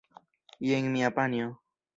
[0.69, 1.55] Jen mia panjo!